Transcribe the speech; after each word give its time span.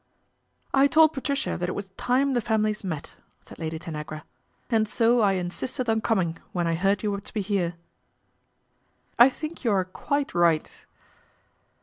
"I 0.73 0.87
told 0.87 1.13
Patricia 1.13 1.59
that 1.59 1.69
it 1.69 1.75
was 1.75 1.89
time 1.89 2.33
the 2.33 2.41
families 2.41 2.83
met," 2.83 3.13
said 3.39 3.59
Lady 3.59 3.77
Tanagra," 3.77 4.23
and 4.71 4.89
so 4.89 5.19
I 5.21 5.33
insisted 5.33 5.87
on 5.87 6.01
coming 6.01 6.39
when 6.53 6.65
I 6.65 6.73
heard 6.73 7.03
you 7.03 7.11
were 7.11 7.21
to 7.21 7.33
be 7.35 7.41
here."" 7.41 7.75
I 9.19 9.29
think 9.29 9.63
you 9.63 9.71
are 9.73 9.85
quite 9.85 10.33
right." 10.33 10.87